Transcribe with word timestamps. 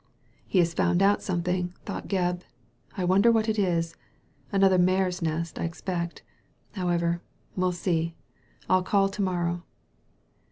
''He 0.51 0.57
has 0.57 0.73
found 0.73 1.03
out 1.03 1.21
something,*' 1.21 1.75
thought 1.85 2.07
Gebb. 2.07 2.41
*' 2.67 2.97
I 2.97 3.05
wonder 3.05 3.31
what 3.31 3.47
it 3.47 3.59
is? 3.59 3.95
another 4.51 4.79
mare's 4.79 5.21
nest, 5.21 5.59
I 5.59 5.63
expect. 5.65 6.23
However, 6.73 7.21
we'll 7.55 7.71
see. 7.71 8.15
I'll 8.67 8.81
call 8.81 9.09
to 9.09 9.21
morrow." 9.21 9.63